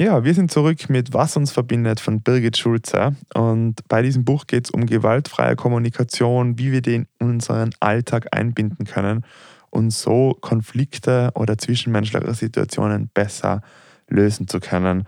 [0.00, 3.16] Ja, wir sind zurück mit Was uns verbindet von Birgit Schulze.
[3.34, 8.28] Und bei diesem Buch geht es um gewaltfreie Kommunikation, wie wir den in unseren Alltag
[8.30, 9.26] einbinden können
[9.68, 13.60] und so Konflikte oder zwischenmenschliche Situationen besser
[14.08, 15.06] lösen zu können.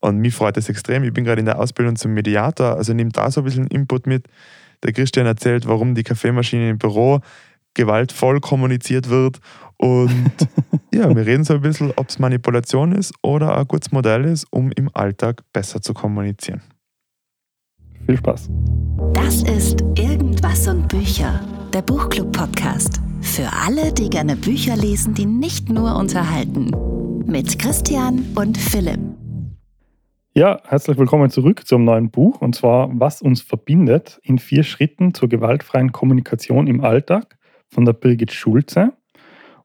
[0.00, 1.04] Und mich freut das extrem.
[1.04, 4.06] Ich bin gerade in der Ausbildung zum Mediator, also nehme da so ein bisschen Input
[4.06, 4.26] mit.
[4.82, 7.22] Der Christian erzählt, warum die Kaffeemaschine im Büro
[7.74, 9.40] gewaltvoll kommuniziert wird.
[9.76, 10.32] Und
[10.94, 14.46] ja, wir reden so ein bisschen, ob es Manipulation ist oder ein gutes Modell ist,
[14.50, 16.62] um im Alltag besser zu kommunizieren.
[18.06, 18.50] Viel Spaß.
[19.14, 21.40] Das ist Irgendwas und Bücher,
[21.72, 23.00] der Buchclub-Podcast.
[23.22, 26.70] Für alle, die gerne Bücher lesen, die nicht nur unterhalten.
[27.26, 29.00] Mit Christian und Philipp.
[30.34, 35.14] Ja, herzlich willkommen zurück zum neuen Buch und zwar Was uns verbindet in vier Schritten
[35.14, 37.38] zur gewaltfreien Kommunikation im Alltag
[37.74, 38.92] von der Birgit Schulze.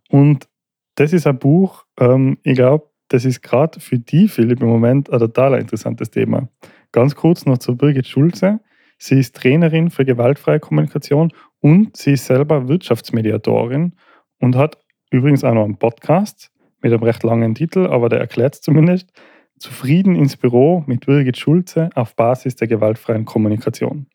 [0.10, 0.48] Und
[0.96, 5.12] das ist ein Buch, ähm, ich glaube, das ist gerade für die, Philipp, im Moment
[5.12, 6.50] ein total interessantes Thema.
[6.92, 8.60] Ganz kurz noch zu Birgit Schulze.
[8.98, 13.94] Sie ist Trainerin für gewaltfreie Kommunikation und sie ist selber Wirtschaftsmediatorin
[14.40, 14.78] und hat
[15.10, 16.52] übrigens auch noch einen Podcast
[16.82, 19.12] mit einem recht langen Titel, aber der erklärt es zumindest.
[19.58, 24.08] Zufrieden ins Büro mit Birgit Schulze auf Basis der gewaltfreien Kommunikation.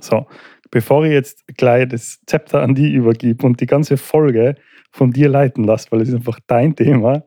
[0.00, 0.26] So,
[0.70, 4.56] bevor ich jetzt gleich das Zepter an die übergebe und die ganze Folge
[4.90, 7.22] von dir leiten lasse, weil es ist einfach dein Thema,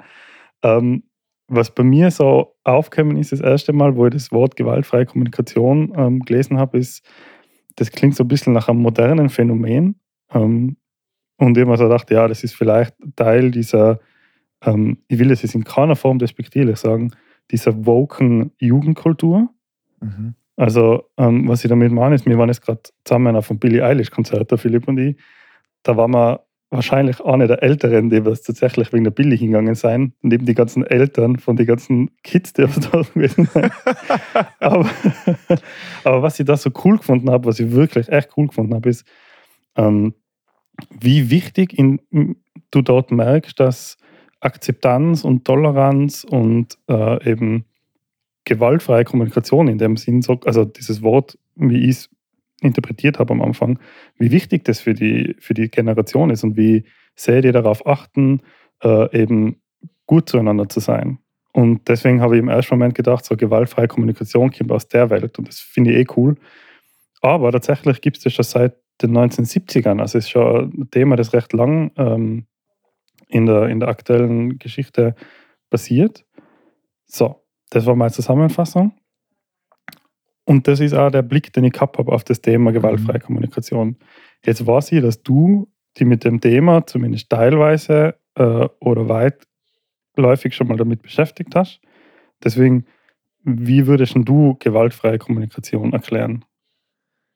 [0.63, 1.03] ähm,
[1.47, 5.93] was bei mir so aufgekommen ist, das erste Mal, wo ich das Wort gewaltfreie Kommunikation
[5.97, 7.05] ähm, gelesen habe, ist,
[7.75, 9.99] das klingt so ein bisschen nach einem modernen Phänomen.
[10.33, 10.77] Ähm,
[11.37, 13.99] und ich habe mir so gedacht, ja, das ist vielleicht Teil dieser,
[14.63, 17.11] ähm, ich will es jetzt in keiner Form despektierlich sagen,
[17.49, 19.49] dieser woken Jugendkultur.
[19.99, 20.35] Mhm.
[20.57, 23.83] Also, ähm, was ich damit meine, ist, wir waren jetzt gerade zusammen auf einem Billie
[23.83, 25.17] Eilish-Konzert, der Philipp und ich.
[25.83, 30.13] Da waren wir wahrscheinlich eine der Älteren, die was tatsächlich wegen der Billie hingegangen sein,
[30.21, 33.71] neben die ganzen Eltern von den ganzen Kids, die da gewesen sind.
[34.59, 34.89] aber,
[36.03, 38.89] aber was ich da so cool gefunden habe, was ich wirklich echt cool gefunden habe,
[38.89, 39.05] ist,
[39.75, 40.13] ähm,
[40.99, 41.99] wie wichtig in,
[42.71, 43.97] du dort merkst, dass
[44.39, 47.65] Akzeptanz und Toleranz und äh, eben
[48.45, 52.09] gewaltfreie Kommunikation in dem Sinn, also dieses Wort, wie ich es
[52.61, 53.79] interpretiert habe am Anfang,
[54.17, 56.85] wie wichtig das für die, für die Generation ist und wie
[57.15, 58.41] sehr die darauf achten,
[58.83, 59.61] äh, eben
[60.05, 61.19] gut zueinander zu sein.
[61.53, 65.37] Und deswegen habe ich im ersten Moment gedacht, so gewaltfreie Kommunikation kommt aus der Welt
[65.37, 66.35] und das finde ich eh cool.
[67.21, 69.99] Aber tatsächlich gibt es das schon seit den 1970ern.
[69.99, 72.45] Also es ist schon ein Thema, das recht lang ähm,
[73.27, 75.15] in, der, in der aktuellen Geschichte
[75.69, 76.25] passiert.
[77.05, 77.40] So,
[77.71, 78.93] das war meine Zusammenfassung.
[80.45, 83.23] Und das ist auch der Blick, den ich gehabt habe auf das Thema gewaltfreie mhm.
[83.23, 83.97] Kommunikation.
[84.45, 85.67] Jetzt weiß ich, dass du
[85.97, 91.79] die mit dem Thema zumindest teilweise äh, oder weitläufig schon mal damit beschäftigt hast.
[92.43, 92.85] Deswegen,
[93.43, 96.43] wie würdest du gewaltfreie Kommunikation erklären?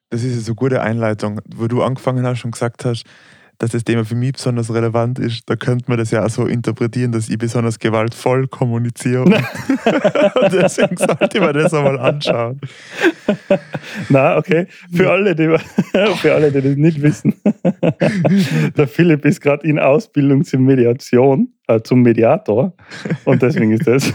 [0.09, 3.05] Das ist eine so gute Einleitung, wo du angefangen hast und gesagt hast,
[3.57, 6.45] dass das Thema für mich besonders relevant ist, da könnte man das ja auch so
[6.45, 9.23] interpretieren, dass ich besonders gewaltvoll kommuniziere.
[9.25, 12.59] und deswegen sollte man das einmal anschauen.
[14.09, 14.67] Na, okay.
[14.93, 15.47] Für alle, die,
[16.17, 17.33] für alle, die das nicht wissen.
[18.77, 22.73] Der Philipp ist gerade in Ausbildung zur Mediation, äh, zum Mediator.
[23.23, 24.11] Und deswegen ist das.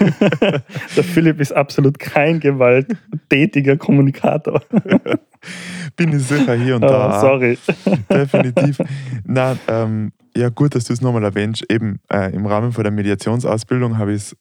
[0.97, 4.63] Der Philipp ist absolut kein gewalttätiger Kommunikator
[6.01, 7.19] bin ich sicher hier und da.
[7.19, 7.59] Oh, sorry.
[8.11, 8.79] Definitiv.
[9.25, 11.65] Na, ähm, ja, gut, dass du es nochmal erwähnst.
[11.71, 14.37] Eben äh, im Rahmen von der Mediationsausbildung habe ich es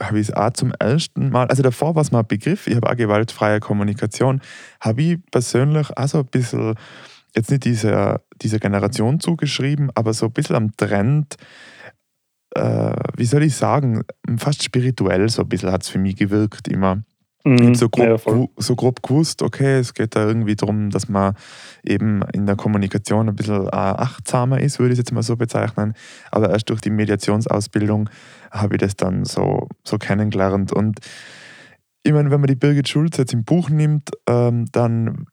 [0.00, 2.74] habe ich es auch zum ersten Mal, also davor war es mal ein Begriff, ich
[2.74, 4.40] habe auch gewaltfreie Kommunikation,
[4.80, 6.74] habe ich persönlich auch so ein bisschen,
[7.36, 11.36] jetzt nicht dieser, dieser Generation zugeschrieben, aber so ein bisschen am Trend,
[12.56, 14.02] äh, wie soll ich sagen,
[14.38, 17.04] fast spirituell so ein bisschen hat es für mich gewirkt immer.
[17.46, 17.76] Mhm.
[17.76, 21.36] So grob, ja, so grob gewusst, okay, es geht da irgendwie darum, dass man
[21.84, 25.94] eben in der Kommunikation ein bisschen achtsamer ist, würde ich es jetzt mal so bezeichnen.
[26.32, 28.10] Aber erst durch die Mediationsausbildung
[28.50, 30.72] habe ich das dann so, so kennengelernt.
[30.72, 30.98] Und
[32.02, 35.26] ich meine, wenn man die Birgit Schulz jetzt im Buch nimmt, ähm, dann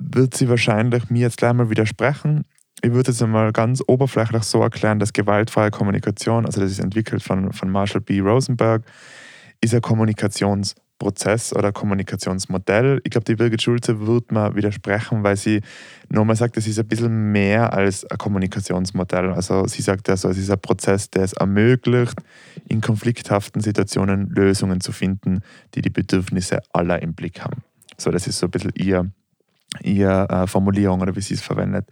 [0.00, 2.46] wird sie wahrscheinlich mir jetzt gleich mal widersprechen.
[2.82, 7.22] Ich würde es einmal ganz oberflächlich so erklären, dass gewaltfreie Kommunikation, also das ist entwickelt
[7.22, 8.18] von, von Marshall B.
[8.18, 8.82] Rosenberg,
[9.60, 13.00] ist ein Kommunikations- Prozess oder Kommunikationsmodell.
[13.04, 15.60] Ich glaube, die Birgit Schulze wird mir widersprechen, weil sie
[16.08, 19.32] nochmal sagt, es ist ein bisschen mehr als ein Kommunikationsmodell.
[19.32, 22.18] Also sie sagt also, es ist ein Prozess, der es ermöglicht,
[22.68, 25.40] in konflikthaften Situationen Lösungen zu finden,
[25.74, 27.62] die die Bedürfnisse aller im Blick haben.
[27.96, 29.10] So, das ist so ein bisschen ihr,
[29.82, 31.86] ihr äh, Formulierung oder wie sie es verwendet.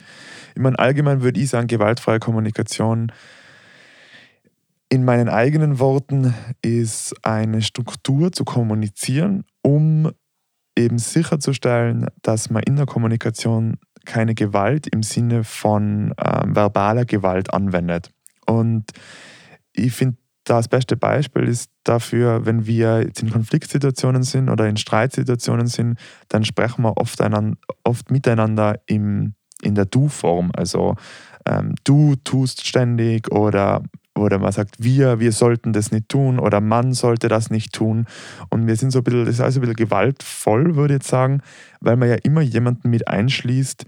[0.55, 3.13] Ich meine, allgemein würde ich sagen, gewaltfreie Kommunikation
[4.89, 10.11] in meinen eigenen Worten ist eine Struktur zu kommunizieren, um
[10.79, 17.53] eben sicherzustellen, dass man in der Kommunikation keine Gewalt im Sinne von ähm, verbaler Gewalt
[17.53, 18.11] anwendet.
[18.47, 18.85] Und
[19.73, 24.77] ich finde, das beste Beispiel ist dafür, wenn wir jetzt in Konfliktsituationen sind oder in
[24.77, 25.99] Streitsituationen sind,
[26.29, 30.53] dann sprechen wir oft, einander, oft miteinander im, in der Du-Form.
[30.55, 30.95] Also
[31.47, 33.83] ähm, du tust ständig oder
[34.17, 38.07] oder man sagt, wir, wir sollten das nicht tun oder man sollte das nicht tun.
[38.51, 41.09] Und wir sind so ein bisschen, das ist also ein bisschen gewaltvoll, würde ich jetzt
[41.09, 41.43] sagen,
[41.81, 43.85] weil man ja immer jemanden mit einschließt,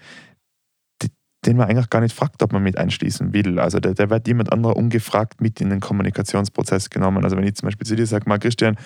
[1.47, 3.59] den man eigentlich gar nicht fragt, ob man mit einschließen will.
[3.59, 7.25] Also der, der wird jemand anderer ungefragt mit in den Kommunikationsprozess genommen.
[7.25, 8.77] Also wenn ich zum Beispiel zu dir sage, mal Christian,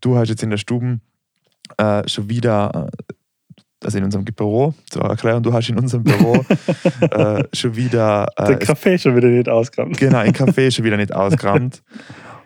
[0.00, 1.00] du hast jetzt in der Stube
[1.78, 3.14] äh, schon wieder äh,
[3.84, 6.44] also in unserem Büro, zur Erklärung, du hast in unserem Büro
[7.00, 8.26] äh, schon wieder.
[8.36, 9.98] Äh, Den Kaffee schon wieder nicht ausgerammt.
[9.98, 11.82] Genau, den Kaffee schon wieder nicht ausgerammt.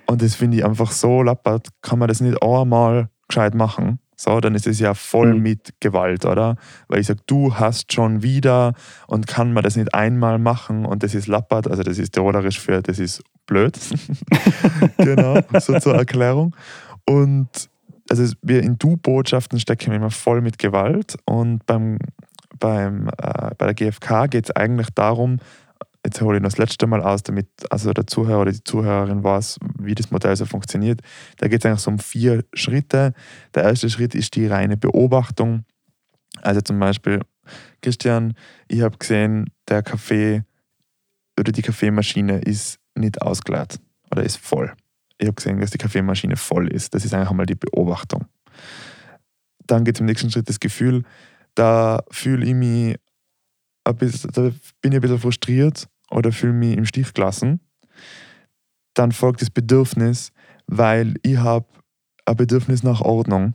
[0.07, 3.99] Und das finde ich einfach so lappert, kann man das nicht einmal gescheit machen.
[4.19, 5.43] So, dann ist es ja voll mhm.
[5.43, 6.57] mit Gewalt, oder?
[6.89, 8.73] Weil ich sage, du hast schon wieder
[9.07, 12.59] und kann man das nicht einmal machen und das ist lappert, also das ist tirolerisch
[12.59, 13.79] für, das ist blöd.
[14.97, 16.57] genau, so zur Erklärung.
[17.05, 17.69] Und
[18.09, 21.99] also wir in Du-Botschaften stecken immer voll mit Gewalt und beim,
[22.59, 25.39] beim, äh, bei der GfK geht es eigentlich darum,
[26.05, 29.25] jetzt hole ich noch das letzte Mal aus, damit also der Zuhörer oder die Zuhörerin
[29.25, 31.01] weiß, wie das Modell so funktioniert.
[31.39, 33.13] Da geht es eigentlich so um vier Schritte.
[33.55, 35.65] Der erste Schritt ist die reine Beobachtung.
[36.43, 37.21] Also zum Beispiel,
[37.83, 38.35] Christian,
[38.69, 40.45] ich habe gesehen, der Kaffee
[41.39, 43.81] oder die Kaffeemaschine ist nicht ausgeleert
[44.11, 44.73] oder ist voll
[45.19, 46.95] ich habe gesehen, dass die Kaffeemaschine voll ist.
[46.95, 48.27] Das ist einfach mal die Beobachtung.
[49.67, 51.05] Dann geht es im nächsten Schritt das Gefühl,
[51.55, 52.97] da fühle ich mich
[53.85, 54.43] ein bisschen, da
[54.81, 57.61] bin ich ein bisschen frustriert oder fühle mich im Stich gelassen.
[58.95, 60.33] Dann folgt das Bedürfnis,
[60.67, 61.67] weil ich habe
[62.27, 63.55] ein Bedürfnis nach Ordnung.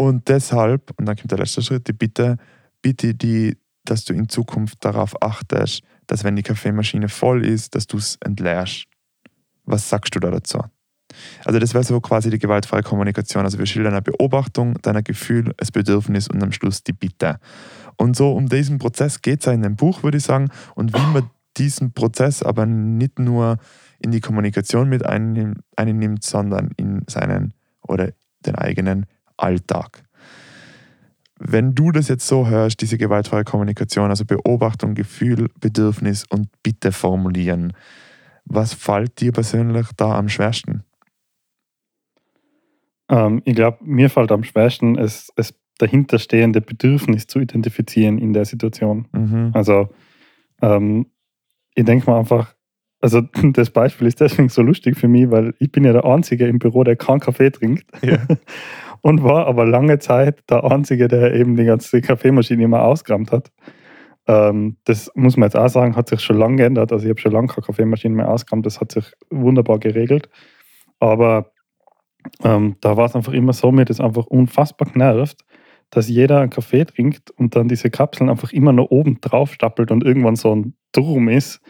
[0.00, 2.36] Und deshalb, und dann kommt der letzte Schritt, die Bitte,
[2.82, 7.86] bitte die, dass du in Zukunft darauf achtest, dass wenn die Kaffeemaschine voll ist, dass
[7.86, 8.87] du es entleerst.
[9.68, 10.60] Was sagst du da dazu?
[11.44, 13.44] Also das wäre so quasi die gewaltfreie Kommunikation.
[13.44, 17.38] Also wir schildern eine Beobachtung, dann ein Gefühl, das Bedürfnis und am Schluss die Bitte.
[17.96, 20.48] Und so um diesen Prozess geht es ja in dem Buch, würde ich sagen.
[20.74, 23.58] Und wie man diesen Prozess aber nicht nur
[23.98, 28.12] in die Kommunikation mit einnimmt, sondern in seinen oder
[28.46, 29.06] den eigenen
[29.36, 30.04] Alltag.
[31.38, 36.92] Wenn du das jetzt so hörst, diese gewaltfreie Kommunikation, also Beobachtung, Gefühl, Bedürfnis und Bitte
[36.92, 37.72] formulieren,
[38.48, 40.84] was fällt dir persönlich da am schwersten?
[43.08, 48.44] Ähm, ich glaube, mir fällt am schwersten, es, es dahinterstehende Bedürfnis zu identifizieren in der
[48.44, 49.06] Situation.
[49.12, 49.50] Mhm.
[49.54, 49.88] Also
[50.60, 51.06] ähm,
[51.74, 52.54] ich denke mal einfach,
[53.00, 53.20] also
[53.52, 56.58] das Beispiel ist deswegen so lustig für mich, weil ich bin ja der Einzige im
[56.58, 57.86] Büro, der keinen Kaffee trinkt.
[58.02, 58.18] Ja.
[59.00, 63.52] Und war aber lange Zeit der Einzige, der eben die ganze Kaffeemaschine immer ausgerammt hat.
[64.28, 66.92] Ähm, das muss man jetzt auch sagen, hat sich schon lange geändert.
[66.92, 68.62] Also ich habe schon lange keine Kaffeemaschine mehr ausgekommen.
[68.62, 70.28] Das hat sich wunderbar geregelt.
[71.00, 71.50] Aber
[72.44, 75.44] ähm, da war es einfach immer so, mir das einfach unfassbar genervt,
[75.90, 79.90] dass jeder einen Kaffee trinkt und dann diese Kapseln einfach immer noch oben drauf stapelt
[79.90, 81.60] und irgendwann so ein Turm ist,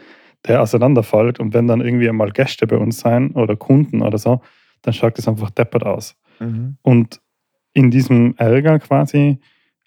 [0.45, 1.39] der auseinanderfällt.
[1.39, 4.41] Und wenn dann irgendwie einmal Gäste bei uns sein oder Kunden oder so,
[4.81, 6.17] dann schaut das einfach deppert aus.
[6.39, 6.77] Mhm.
[6.81, 7.21] Und
[7.71, 9.39] in diesem Ärger quasi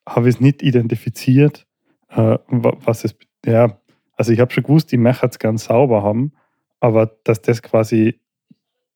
[0.09, 1.67] habe ich es nicht identifiziert,
[2.15, 3.79] äh, was es, ja,
[4.17, 6.33] also ich habe schon gewusst, ich möchte es ganz sauber haben,
[6.81, 8.21] aber dass das quasi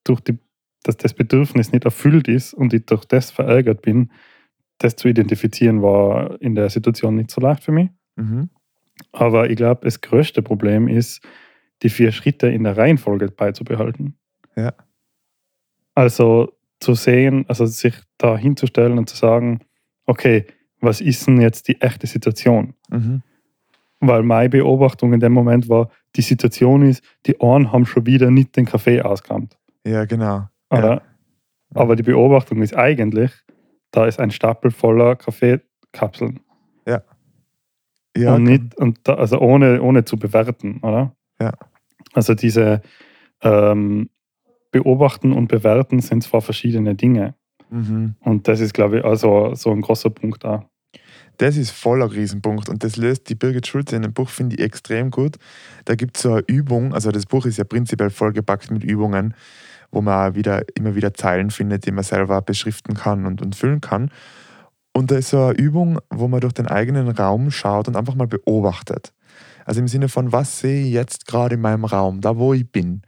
[0.04, 0.38] durch die,
[0.82, 4.10] dass das Bedürfnis nicht erfüllt ist und ich durch das verärgert bin,
[4.78, 7.88] das zu identifizieren, war in der Situation nicht so leicht für mich.
[8.16, 8.50] Mhm.
[9.12, 11.26] Aber ich glaube, das größte Problem ist,
[11.82, 14.16] die vier Schritte in der Reihenfolge beizubehalten.
[14.54, 14.72] Ja.
[15.94, 19.60] Also zu sehen, also sich da hinzustellen und zu sagen,
[20.06, 20.46] okay,
[20.86, 22.74] was ist denn jetzt die echte Situation?
[22.88, 23.22] Mhm.
[24.00, 28.30] Weil meine Beobachtung in dem Moment war, die Situation ist, die einen haben schon wieder
[28.30, 29.58] nicht den Kaffee ausgerammt.
[29.84, 30.48] Ja, genau.
[30.72, 31.02] Ja.
[31.74, 33.32] Aber die Beobachtung ist eigentlich,
[33.90, 36.40] da ist ein Stapel voller Kaffeekapseln.
[36.86, 37.02] Ja.
[38.16, 41.14] ja und nicht, und da, also ohne, ohne zu bewerten, oder?
[41.40, 41.52] Ja.
[42.12, 42.80] Also diese
[43.42, 44.08] ähm,
[44.70, 47.34] Beobachten und Bewerten sind zwar verschiedene Dinge.
[47.70, 48.14] Mhm.
[48.20, 50.68] Und das ist, glaube ich, also so ein großer Punkt da.
[51.38, 54.62] Das ist voller Riesenpunkt und das löst die Birgit Schulze in dem Buch, finde ich,
[54.62, 55.36] extrem gut.
[55.84, 59.34] Da gibt es so eine Übung, also das Buch ist ja prinzipiell vollgepackt mit Übungen,
[59.90, 63.80] wo man wieder, immer wieder Zeilen findet, die man selber beschriften kann und, und füllen
[63.80, 64.10] kann.
[64.92, 68.14] Und da ist so eine Übung, wo man durch den eigenen Raum schaut und einfach
[68.14, 69.12] mal beobachtet.
[69.66, 72.70] Also im Sinne von, was sehe ich jetzt gerade in meinem Raum, da wo ich
[72.70, 73.02] bin.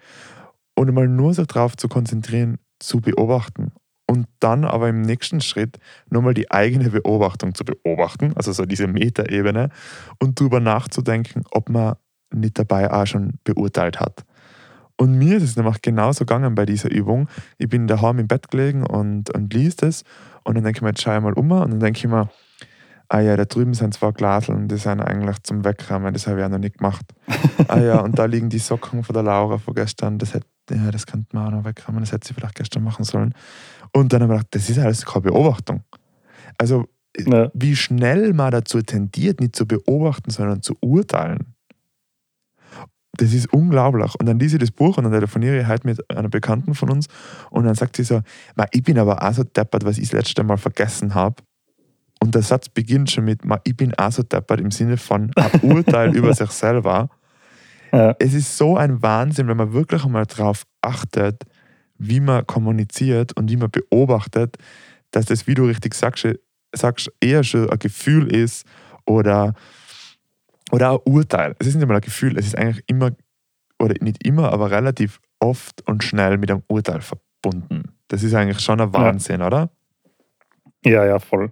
[0.74, 3.72] und mal nur sich darauf zu konzentrieren, zu beobachten.
[4.10, 8.86] Und dann aber im nächsten Schritt nochmal die eigene Beobachtung zu beobachten, also so diese
[8.86, 9.68] Metaebene,
[10.18, 11.96] und darüber nachzudenken, ob man
[12.32, 14.24] nicht dabei auch schon beurteilt hat.
[14.96, 17.28] Und mir ist es nämlich genauso gegangen bei dieser Übung.
[17.58, 20.02] Ich bin daheim im Bett gelegen und, und liest das.
[20.42, 21.52] Und dann denke ich mir, jetzt schaue ich mal um.
[21.52, 22.28] Und dann denke ich mir,
[23.08, 26.44] ah ja, da drüben sind zwei Glaseln, die sind eigentlich zum Wegräumen, das habe ich
[26.44, 27.06] auch noch nicht gemacht.
[27.68, 30.90] ah ja, und da liegen die Socken von der Laura von gestern, das, hätte, ja,
[30.90, 33.34] das könnte man auch noch wegräumen, das hätte sie vielleicht gestern machen sollen.
[33.92, 35.82] Und dann habe ich gedacht, das ist alles keine Beobachtung.
[36.58, 37.50] Also, ja.
[37.54, 41.54] wie schnell man dazu tendiert, nicht zu beobachten, sondern zu urteilen.
[43.12, 44.14] Das ist unglaublich.
[44.18, 46.90] Und dann lese ich das Buch und dann telefoniere ich halt mit einer Bekannten von
[46.90, 47.06] uns
[47.50, 48.20] und dann sagt sie so,
[48.70, 51.36] ich bin aber auch so deppert, was ich das letzte Mal vergessen habe.
[52.20, 55.60] Und der Satz beginnt schon mit, ich bin auch so deppert im Sinne von ein
[55.62, 57.08] Urteil über sich selber.
[57.92, 58.14] Ja.
[58.18, 61.44] Es ist so ein Wahnsinn, wenn man wirklich einmal darauf achtet,
[61.98, 64.56] wie man kommuniziert und wie man beobachtet,
[65.10, 66.26] dass das, wie du richtig sagst,
[66.74, 68.66] sagst eher schon ein Gefühl ist
[69.06, 69.54] oder
[70.70, 71.54] oder ein Urteil.
[71.58, 73.12] Es ist nicht einmal ein Gefühl, es ist eigentlich immer,
[73.78, 77.92] oder nicht immer, aber relativ oft und schnell mit einem Urteil verbunden.
[78.08, 79.46] Das ist eigentlich schon ein Wahnsinn, ja.
[79.46, 79.70] oder?
[80.84, 81.50] Ja, ja, voll.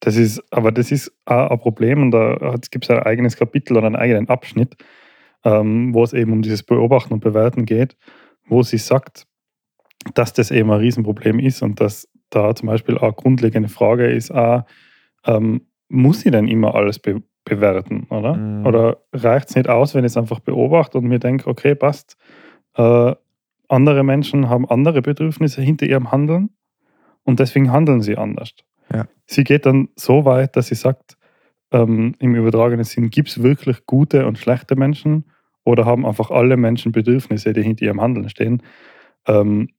[0.00, 3.76] Das ist, aber das ist auch ein Problem und da gibt es ein eigenes Kapitel
[3.76, 4.76] oder einen eigenen Abschnitt,
[5.44, 7.96] ähm, wo es eben um dieses Beobachten und Bewerten geht,
[8.46, 9.26] wo sie sagt,
[10.14, 14.30] dass das eben ein Riesenproblem ist und dass da zum Beispiel eine grundlegende Frage ist,
[14.30, 14.64] auch,
[15.26, 18.34] ähm, muss sie denn immer alles be bewerten, oder?
[18.34, 18.66] Mhm.
[18.66, 22.16] Oder reicht es nicht aus, wenn ich es einfach beobachte und mir denke, okay, passt,
[22.76, 23.14] äh,
[23.66, 26.50] andere Menschen haben andere Bedürfnisse hinter ihrem Handeln
[27.24, 28.52] und deswegen handeln sie anders.
[28.92, 29.06] Ja.
[29.26, 31.16] Sie geht dann so weit, dass sie sagt,
[31.72, 35.24] ähm, im übertragenen Sinn, gibt es wirklich gute und schlechte Menschen
[35.64, 38.62] oder haben einfach alle Menschen Bedürfnisse, die hinter ihrem Handeln stehen?
[39.26, 39.70] Ähm,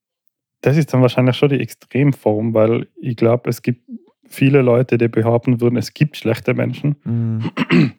[0.62, 3.82] das ist dann wahrscheinlich schon die Extremform, weil ich glaube, es gibt
[4.28, 6.96] viele Leute, die behaupten würden, es gibt schlechte Menschen.
[7.04, 7.52] Mhm.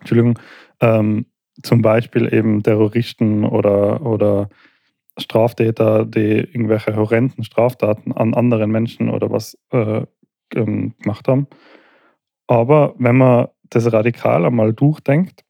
[0.00, 0.38] Entschuldigung.
[0.80, 1.26] Ähm,
[1.62, 4.48] zum Beispiel eben Terroristen oder, oder
[5.18, 10.02] Straftäter, die irgendwelche horrenden Straftaten an anderen Menschen oder was äh,
[10.54, 11.46] ähm, gemacht haben.
[12.46, 15.44] Aber wenn man das radikal einmal durchdenkt,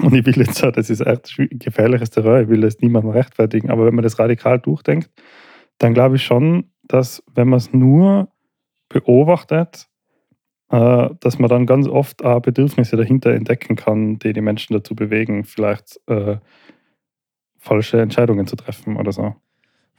[0.00, 3.70] und ich will jetzt sagen, das ist echt gefährliches Terrain, ich will das niemandem rechtfertigen,
[3.70, 5.10] aber wenn man das radikal durchdenkt,
[5.78, 8.28] dann glaube ich schon, dass wenn man es nur
[8.88, 9.88] beobachtet,
[10.70, 14.94] äh, dass man dann ganz oft auch Bedürfnisse dahinter entdecken kann, die die Menschen dazu
[14.94, 16.38] bewegen, vielleicht äh,
[17.58, 19.34] falsche Entscheidungen zu treffen oder so.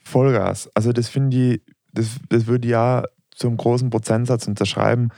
[0.03, 0.69] Vollgas.
[0.73, 1.61] Also das finde ich,
[1.93, 5.09] das, das würde ja zum großen Prozentsatz unterschreiben.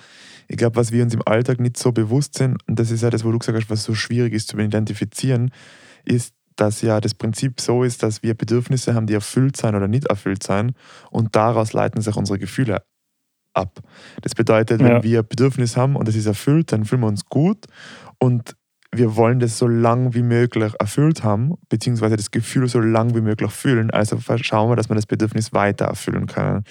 [0.47, 3.09] Ich glaube, was wir uns im Alltag nicht so bewusst sind, und das ist ja
[3.09, 5.51] das, wo du gesagt hast, was so schwierig ist zu identifizieren,
[6.03, 9.87] ist, dass ja das Prinzip so ist, dass wir Bedürfnisse haben, die erfüllt sein oder
[9.87, 10.73] nicht erfüllt sein,
[11.09, 12.83] und daraus leiten sich unsere Gefühle
[13.53, 13.79] ab.
[14.21, 15.03] Das bedeutet, wenn ja.
[15.03, 17.65] wir Bedürfnis haben und es ist erfüllt, dann fühlen wir uns gut
[18.19, 18.55] und
[18.93, 23.21] wir wollen das so lang wie möglich erfüllt haben, beziehungsweise das Gefühl so lang wie
[23.21, 23.89] möglich fühlen.
[23.89, 26.65] Also schauen wir, dass wir das Bedürfnis weiter erfüllen können.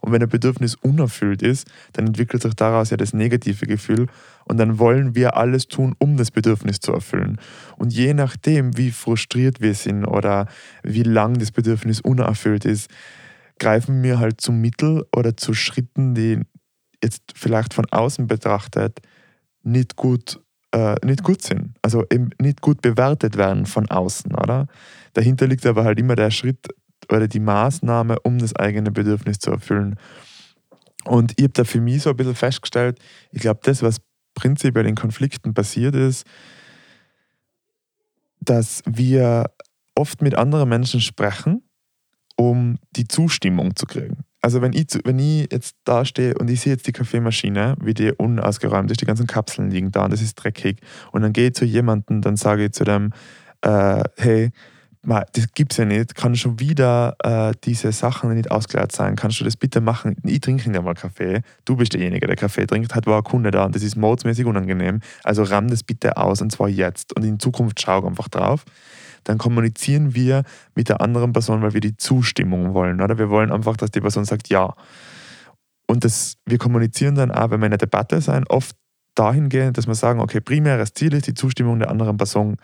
[0.00, 4.06] Und wenn ein Bedürfnis unerfüllt ist, dann entwickelt sich daraus ja das negative Gefühl
[4.48, 7.38] und dann wollen wir alles tun, um das Bedürfnis zu erfüllen.
[7.76, 10.46] Und je nachdem, wie frustriert wir sind oder
[10.82, 12.88] wie lang das Bedürfnis unerfüllt ist,
[13.58, 16.40] greifen wir halt zu Mittel oder zu Schritten, die
[17.02, 19.00] jetzt vielleicht von außen betrachtet
[19.62, 20.40] nicht gut,
[20.72, 21.76] äh, nicht gut sind.
[21.82, 24.68] Also eben nicht gut bewertet werden von außen, oder?
[25.14, 26.68] Dahinter liegt aber halt immer der Schritt
[27.10, 29.96] oder die Maßnahme, um das eigene Bedürfnis zu erfüllen.
[31.04, 32.98] Und ich habe da für mich so ein bisschen festgestellt,
[33.30, 34.00] ich glaube, das, was
[34.36, 36.24] prinzipiell in Konflikten passiert ist,
[38.40, 39.50] dass wir
[39.96, 41.62] oft mit anderen Menschen sprechen
[42.36, 44.18] um die Zustimmung zu kriegen.
[44.42, 47.94] Also wenn ich, wenn ich jetzt da stehe und ich sehe jetzt die Kaffeemaschine, wie
[47.94, 51.48] die unausgeräumt ist, die ganzen Kapseln liegen da und das ist dreckig und dann gehe
[51.48, 53.12] ich zu jemandem, dann sage ich zu dem,
[53.62, 54.50] äh, hey,
[55.06, 59.44] das gibt's ja nicht, kann schon wieder äh, diese Sachen nicht ausgeklärt sein, kannst du
[59.44, 60.16] das bitte machen?
[60.24, 63.50] Ich trinke nicht einmal Kaffee, du bist derjenige, der Kaffee trinkt, hat war ein Kunde
[63.50, 67.14] da und das ist modsmäßig unangenehm, also ramm das bitte aus und zwar jetzt.
[67.16, 68.64] Und in Zukunft schau einfach drauf.
[69.24, 70.44] Dann kommunizieren wir
[70.74, 73.00] mit der anderen Person, weil wir die Zustimmung wollen.
[73.00, 73.18] Oder?
[73.18, 74.74] Wir wollen einfach, dass die Person sagt Ja.
[75.88, 78.76] Und das, wir kommunizieren dann auch, wenn wir in einer Debatte sein, oft
[79.16, 82.56] dahingehend, dass wir sagen, okay, primäres Ziel ist, die Zustimmung der anderen Person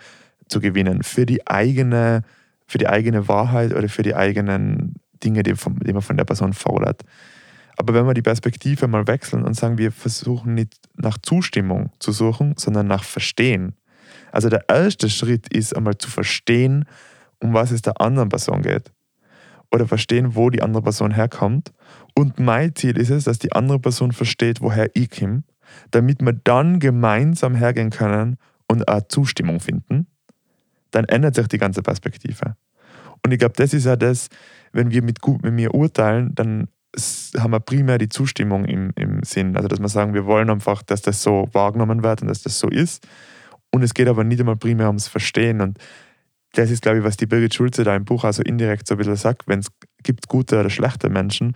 [0.53, 2.21] zu gewinnen für die eigene,
[2.67, 6.25] für die eigene Wahrheit oder für die eigenen Dinge, die, von, die man von der
[6.25, 7.03] Person fordert.
[7.75, 12.11] Aber wenn wir die Perspektive mal wechseln und sagen, wir versuchen nicht nach Zustimmung zu
[12.11, 13.75] suchen, sondern nach Verstehen,
[14.31, 16.85] also der erste Schritt ist einmal zu verstehen
[17.43, 18.91] um was es der anderen Person geht.
[19.69, 21.73] Oder verstehen, wo die andere Person herkommt.
[22.15, 25.43] Und mein Ziel ist es, dass die andere Person versteht, woher ich komme,
[25.91, 30.07] damit wir dann gemeinsam hergehen können und auch Zustimmung finden.
[30.93, 32.55] Dann ändert sich die ganze Perspektive.
[33.23, 34.29] Und ich glaube, das ist ja das,
[34.71, 36.67] wenn wir mit, mit mir urteilen, dann
[37.37, 39.55] haben wir primär die Zustimmung im, im Sinn.
[39.55, 42.59] Also, dass wir sagen, wir wollen einfach, dass das so wahrgenommen wird und dass das
[42.59, 43.07] so ist.
[43.71, 45.61] Und es geht aber nicht einmal primär ums Verstehen.
[45.61, 45.79] Und
[46.53, 48.99] das ist, glaube ich, was die Birgit Schulze da im Buch also indirekt so ein
[48.99, 49.67] bisschen sagt, wenn es
[50.03, 51.55] gibt gute oder schlechte Menschen,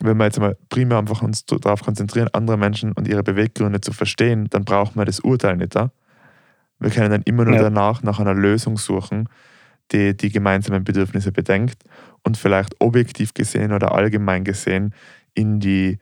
[0.00, 3.92] wenn wir jetzt mal primär einfach uns darauf konzentrieren, andere Menschen und ihre Beweggründe zu
[3.92, 5.90] verstehen, dann braucht man das Urteil nicht da.
[6.78, 7.62] Wir können dann immer nur ja.
[7.62, 9.28] danach nach einer Lösung suchen,
[9.92, 11.84] die die gemeinsamen Bedürfnisse bedenkt
[12.22, 14.94] und vielleicht objektiv gesehen oder allgemein gesehen
[15.34, 15.98] in die,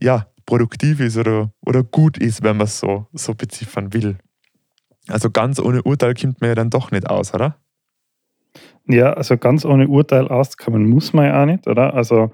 [0.00, 4.16] ja, produktiv ist oder, oder gut ist, wenn man es so, so beziffern will.
[5.06, 7.56] Also ganz ohne Urteil kommt man ja dann doch nicht aus, oder?
[8.86, 11.94] Ja, also ganz ohne Urteil auskommen muss man ja auch nicht, oder?
[11.94, 12.32] Also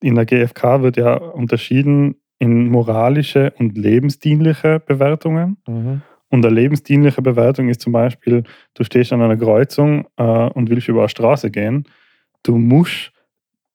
[0.00, 5.58] in der GfK wird ja unterschieden in moralische und lebensdienliche Bewertungen.
[5.66, 6.02] Mhm.
[6.32, 10.88] Und eine lebensdienliche Bewertung ist zum Beispiel, du stehst an einer Kreuzung äh, und willst
[10.88, 11.84] über eine Straße gehen.
[12.42, 13.12] Du musst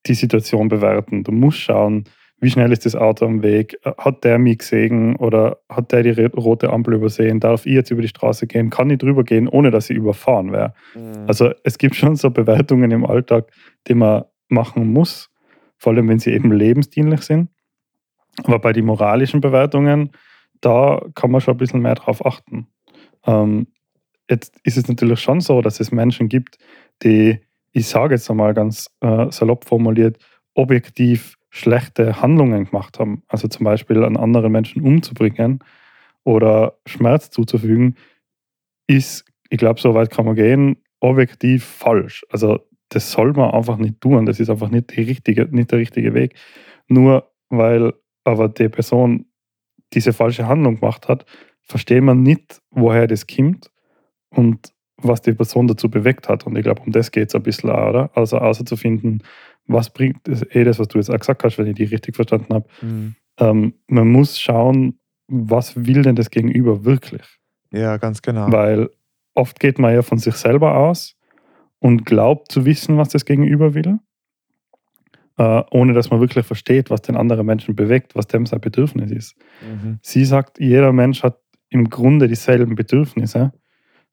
[0.07, 1.23] die Situation bewerten.
[1.23, 2.05] Du musst schauen,
[2.39, 3.77] wie schnell ist das Auto am Weg?
[3.99, 7.39] Hat der mich gesehen oder hat der die rote Ampel übersehen?
[7.39, 8.71] Darf ich jetzt über die Straße gehen?
[8.71, 10.73] Kann ich drüber gehen, ohne dass ich überfahren wäre?
[10.95, 11.25] Mhm.
[11.27, 13.51] Also es gibt schon so Bewertungen im Alltag,
[13.87, 15.29] die man machen muss,
[15.77, 17.49] vor allem wenn sie eben lebensdienlich sind.
[18.45, 20.09] Aber bei den moralischen Bewertungen
[20.61, 22.67] da kann man schon ein bisschen mehr drauf achten.
[23.25, 23.67] Ähm,
[24.29, 26.57] jetzt ist es natürlich schon so, dass es Menschen gibt,
[27.03, 27.39] die,
[27.71, 30.17] ich sage jetzt einmal ganz äh, salopp formuliert,
[30.53, 33.23] objektiv schlechte Handlungen gemacht haben.
[33.27, 35.59] Also zum Beispiel einen anderen Menschen umzubringen
[36.23, 37.95] oder Schmerz zuzufügen,
[38.87, 42.25] ist, ich glaube, so weit kann man gehen, objektiv falsch.
[42.29, 42.59] Also
[42.89, 44.25] das soll man einfach nicht tun.
[44.25, 46.35] Das ist einfach nicht, die richtige, nicht der richtige Weg.
[46.87, 49.25] Nur weil aber die Person
[49.93, 51.25] diese falsche Handlung gemacht hat,
[51.61, 53.71] versteht man nicht, woher das kommt
[54.29, 56.45] und was die Person dazu bewegt hat.
[56.45, 58.09] Und ich glaube, um das geht es ein bisschen auch, oder?
[58.15, 59.23] Also außerzufinden,
[59.67, 62.15] was bringt das, eh das, was du jetzt auch gesagt hast, wenn ich die richtig
[62.15, 62.67] verstanden habe.
[62.81, 63.15] Mhm.
[63.39, 67.23] Ähm, man muss schauen, was will denn das Gegenüber wirklich?
[67.71, 68.51] Ja, ganz genau.
[68.51, 68.89] Weil
[69.33, 71.15] oft geht man ja von sich selber aus
[71.79, 73.99] und glaubt zu wissen, was das Gegenüber will
[75.37, 79.11] äh, ohne dass man wirklich versteht, was den anderen Menschen bewegt, was dem sein Bedürfnis
[79.11, 79.35] ist.
[79.61, 79.99] Mhm.
[80.01, 83.53] Sie sagt, jeder Mensch hat im Grunde dieselben Bedürfnisse.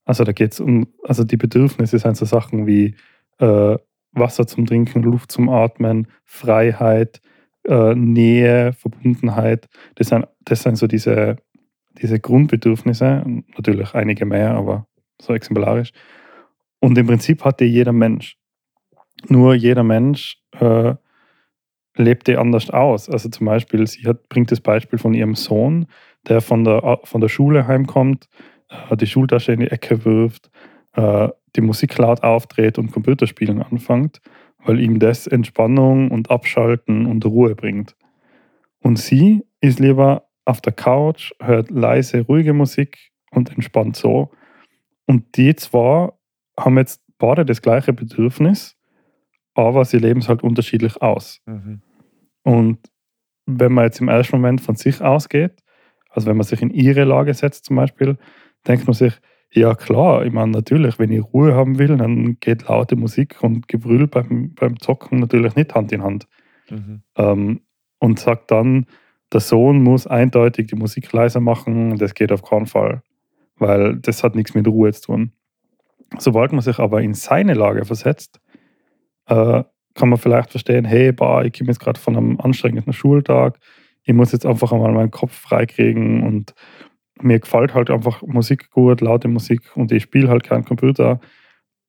[0.04, 2.94] Also da geht es um, also die Bedürfnisse sind so Sachen wie
[3.38, 3.76] äh,
[4.12, 7.20] Wasser zum Trinken, Luft zum Atmen, Freiheit,
[7.66, 9.68] äh, Nähe, Verbundenheit.
[9.94, 11.36] Das sind, das sind so diese,
[12.00, 13.24] diese Grundbedürfnisse,
[13.56, 14.86] natürlich einige mehr, aber
[15.20, 15.92] so exemplarisch.
[16.80, 18.36] Und im Prinzip hat die jeder Mensch.
[19.28, 20.94] Nur jeder Mensch äh,
[21.96, 23.08] lebt die anders aus.
[23.08, 25.86] Also zum Beispiel, sie hat, bringt das Beispiel von ihrem Sohn,
[26.28, 28.28] der von der, von der Schule heimkommt,
[28.68, 30.50] äh, die Schultasche in die Ecke wirft,
[30.94, 34.20] äh, die Musik laut aufdreht und Computerspielen anfängt,
[34.64, 37.94] weil ihm das Entspannung und Abschalten und Ruhe bringt.
[38.80, 44.30] Und sie ist lieber auf der Couch, hört leise, ruhige Musik und entspannt so.
[45.06, 46.12] Und die zwei
[46.58, 48.73] haben jetzt beide das gleiche Bedürfnis,
[49.54, 51.40] aber sie leben es halt unterschiedlich aus.
[51.46, 51.80] Mhm.
[52.42, 52.78] Und
[53.46, 55.62] wenn man jetzt im ersten Moment von sich ausgeht,
[56.10, 58.16] also wenn man sich in ihre Lage setzt zum Beispiel,
[58.66, 59.14] denkt man sich,
[59.52, 63.68] ja klar, ich meine natürlich, wenn ich Ruhe haben will, dann geht laute Musik und
[63.68, 66.26] Gebrüll beim, beim Zocken natürlich nicht Hand in Hand.
[66.70, 67.02] Mhm.
[67.16, 67.60] Ähm,
[67.98, 68.86] und sagt dann,
[69.32, 73.02] der Sohn muss eindeutig die Musik leiser machen, das geht auf keinen Fall,
[73.56, 75.32] weil das hat nichts mit Ruhe zu tun.
[76.18, 78.40] Sobald man sich aber in seine Lage versetzt,
[79.26, 83.58] äh, kann man vielleicht verstehen, hey, bah, ich komme jetzt gerade von einem anstrengenden Schultag,
[84.02, 86.54] ich muss jetzt einfach einmal meinen Kopf freikriegen und
[87.20, 91.20] mir gefällt halt einfach Musik gut, laute Musik und ich spiele halt keinen Computer.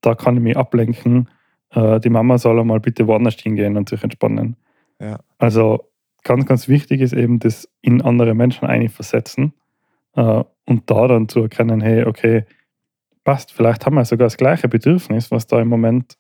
[0.02, 1.30] Da kann ich mich ablenken.
[1.72, 4.56] Äh, die Mama soll einmal bitte woanders hingehen und sich entspannen.
[5.00, 5.20] Ja.
[5.38, 5.92] Also
[6.24, 9.54] ganz, ganz wichtig ist eben das in andere Menschen eigentlich versetzen
[10.16, 12.46] äh, und da dann zu erkennen, hey, okay,
[13.24, 16.18] passt, vielleicht haben wir sogar das gleiche Bedürfnis, was da im Moment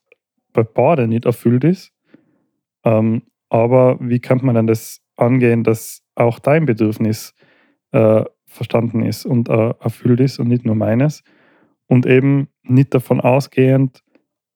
[0.55, 1.91] bei beiden nicht erfüllt ist.
[2.83, 7.33] Ähm, aber wie kann man denn das angehen, dass auch dein Bedürfnis
[7.91, 11.23] äh, verstanden ist und äh, erfüllt ist und nicht nur meines?
[11.87, 14.01] Und eben nicht davon ausgehend,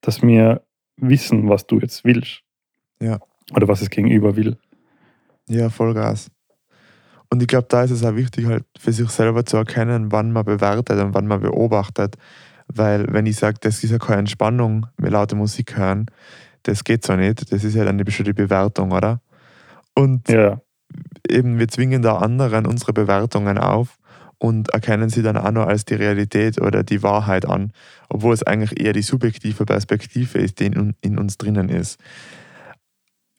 [0.02, 0.64] dass wir
[0.98, 2.42] wissen, was du jetzt willst.
[3.00, 3.20] Ja.
[3.56, 4.58] Oder was es gegenüber will.
[5.48, 6.32] Ja, Vollgas.
[7.32, 10.32] Und ich glaube, da ist es auch wichtig, halt für sich selber zu erkennen, wann
[10.32, 12.16] man bewertet und wann man beobachtet.
[12.72, 16.06] Weil wenn ich sage, das ist ja keine Entspannung, wir laute Musik hören,
[16.64, 17.52] das geht so nicht.
[17.52, 19.22] Das ist ja dann eine bestimmte Bewertung, oder?
[19.96, 20.62] Und Ja,
[21.28, 23.98] eben wir zwingen da anderen unsere Bewertungen auf
[24.38, 27.74] und erkennen sie dann auch nur als die Realität oder die Wahrheit an,
[28.08, 32.00] obwohl es eigentlich eher die subjektive Perspektive ist, die in, in uns drinnen ist.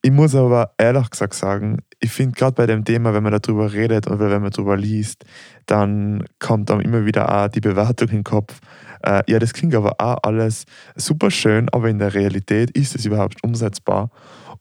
[0.03, 3.73] Ich muss aber ehrlich gesagt sagen, ich finde gerade bei dem Thema, wenn man darüber
[3.73, 5.25] redet oder wenn man darüber liest,
[5.67, 8.59] dann kommt dann immer wieder auch die Bewertung in den Kopf.
[9.03, 10.65] Äh, ja, das klingt aber auch alles
[10.97, 14.11] super schön, aber in der Realität ist es überhaupt umsetzbar.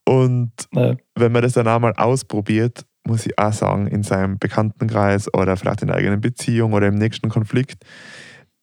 [0.05, 5.33] Und äh, wenn man das dann einmal ausprobiert, muss ich auch sagen, in seinem Bekanntenkreis
[5.33, 7.83] oder vielleicht in der eigenen Beziehung oder im nächsten Konflikt,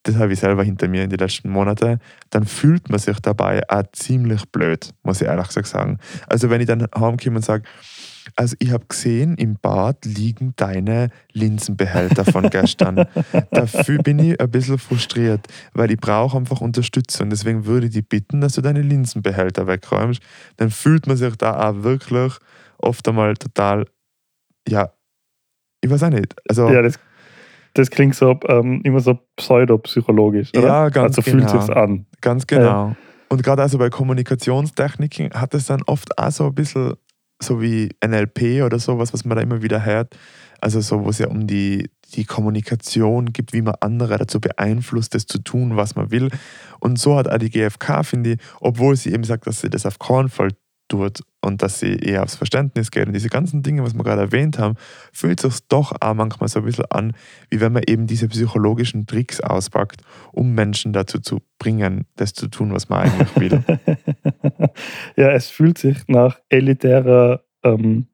[0.07, 1.99] das habe ich selber hinter mir in den letzten Monaten,
[2.31, 5.99] dann fühlt man sich dabei auch ziemlich blöd, muss ich ehrlich gesagt sagen.
[6.29, 7.65] Also wenn ich dann heimkomme und sage,
[8.35, 13.07] also ich habe gesehen, im Bad liegen deine Linsenbehälter von gestern.
[13.51, 17.31] Dafür bin ich ein bisschen frustriert, weil ich brauche einfach Unterstützung.
[17.31, 20.21] Deswegen würde ich dich bitten, dass du deine Linsenbehälter wegräumst.
[20.57, 22.33] Dann fühlt man sich da auch wirklich
[22.79, 23.87] oft einmal total,
[24.69, 24.91] ja,
[25.81, 26.35] ich weiß auch nicht.
[26.49, 26.99] Also, ja das,
[27.75, 30.67] das klingt so ähm, immer so pseudopsychologisch, oder?
[30.67, 31.61] Ja, ganz also fühlt genau.
[31.61, 32.07] sich's an.
[32.21, 32.97] Ganz genau.
[33.29, 36.95] Und gerade also bei Kommunikationstechniken hat es dann oft auch so ein bisschen
[37.43, 40.17] so wie NLP oder sowas, was man da immer wieder hört.
[40.61, 45.15] Also so, wo es ja um die, die Kommunikation gibt, wie man andere dazu beeinflusst,
[45.15, 46.31] das zu tun, was man will.
[46.81, 49.87] Und so hat auch die GfK, finde ich, obwohl sie eben sagt, dass sie das
[49.87, 50.51] auf keinen Fall
[50.89, 54.23] tut und dass sie eher aufs Verständnis geht und diese ganzen Dinge, was wir gerade
[54.23, 54.75] erwähnt haben,
[55.13, 57.13] fühlt sich doch auch manchmal so ein bisschen an,
[57.51, 62.49] wie wenn man eben diese psychologischen Tricks auspackt, um Menschen dazu zu bringen, das zu
[62.49, 63.65] tun, was man eigentlich will.
[65.17, 68.07] ja, es fühlt sich nach elitärer, ähm,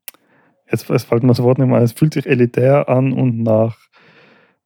[0.71, 3.77] jetzt es fällt mir das Wort nicht mehr es fühlt sich elitär an und nach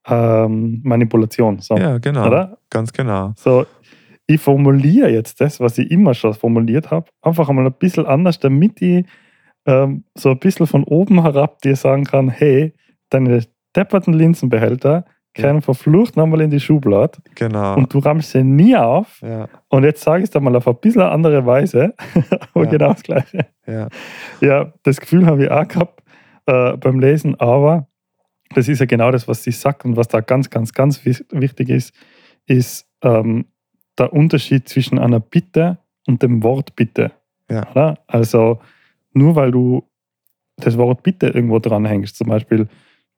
[0.09, 1.59] ähm, Manipulation.
[1.61, 2.27] So, ja, genau.
[2.27, 2.59] Oder?
[2.71, 3.33] Ganz genau.
[3.37, 3.66] So,
[4.26, 8.38] ich formuliere jetzt das, was ich immer schon formuliert habe, einfach einmal ein bisschen anders,
[8.40, 9.06] damit ich
[9.66, 12.72] ähm, so ein bisschen von oben herab dir sagen kann, hey,
[13.10, 13.42] deine
[13.74, 17.76] depperten Linsenbehälter kehren verflucht nochmal in die Schublade Genau.
[17.76, 20.66] und du rammst sie nie auf ja, und jetzt sage ich es dir mal auf
[20.66, 21.92] ein bisschen andere Weise,
[22.54, 22.70] aber Ja.
[22.70, 23.46] genau das Gleiche.
[23.66, 23.88] ja.
[24.40, 26.02] Ja, das Gefühl habe ich auch gehabt
[26.46, 27.86] äh, beim Lesen, aber
[28.54, 31.68] das ist ja genau das, was sie sagt und was da ganz, ganz, ganz wichtig
[31.68, 31.94] ist,
[32.46, 33.44] ist ähm,
[33.98, 37.12] der Unterschied zwischen einer Bitte und dem Wort Bitte.
[37.50, 37.70] Ja.
[37.70, 37.98] Oder?
[38.06, 38.61] Also
[39.12, 39.85] nur weil du
[40.56, 42.68] das Wort Bitte irgendwo dranhängst, zum Beispiel,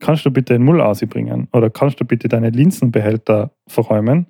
[0.01, 4.27] kannst du bitte den Müll ausbringen oder kannst du bitte deine Linsenbehälter verräumen,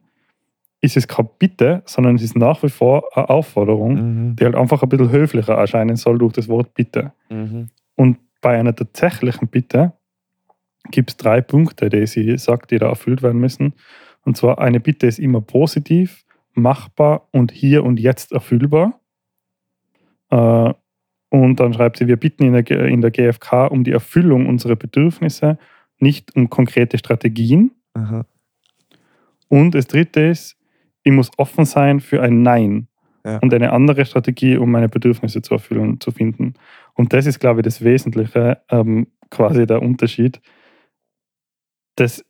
[0.80, 3.94] ist es keine Bitte, sondern es ist nach wie vor eine Aufforderung,
[4.30, 4.36] Mhm.
[4.36, 7.12] die halt einfach ein bisschen höflicher erscheinen soll durch das Wort Bitte.
[7.28, 7.68] Mhm.
[7.96, 9.92] Und bei einer tatsächlichen Bitte
[10.90, 13.74] gibt es drei Punkte, die sie sagt, die da erfüllt werden müssen.
[14.24, 16.24] Und zwar eine Bitte ist immer positiv,
[16.60, 19.00] machbar und hier und jetzt erfüllbar.
[20.30, 20.74] Äh,
[21.30, 24.76] Und dann schreibt sie, wir bitten in der, in der GfK um die Erfüllung unserer
[24.76, 25.58] Bedürfnisse,
[25.98, 27.72] nicht um konkrete Strategien.
[27.92, 28.24] Aha.
[29.48, 30.56] Und das dritte ist,
[31.02, 32.88] ich muss offen sein für ein Nein
[33.26, 33.38] Ja.
[33.38, 36.54] und eine andere Strategie, um meine Bedürfnisse zu erfüllen, zu finden.
[36.94, 40.40] Und das ist, glaube ich, das Wesentliche, ähm, quasi der Unterschied.
[41.96, 42.24] Das,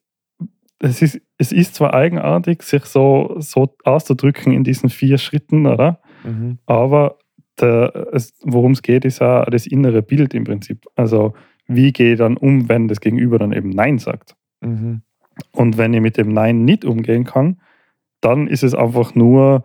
[0.79, 6.01] das ist, es ist zwar eigenartig, sich so, so auszudrücken in diesen vier Schritten, oder?
[6.25, 6.59] Mhm.
[6.67, 7.19] Aber
[7.61, 10.87] es, worum es geht, ist auch das innere Bild im Prinzip.
[10.95, 11.35] Also,
[11.67, 14.37] wie gehe ich dann um, wenn das Gegenüber dann eben Nein sagt?
[14.61, 15.03] Mhm.
[15.53, 17.61] Und wenn ich mit dem Nein nicht umgehen kann,
[18.21, 19.65] dann ist es einfach nur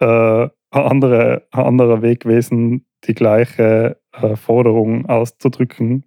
[0.00, 6.04] äh, ein, andere, ein anderer Weg gewesen, die gleiche äh, Forderung auszudrücken,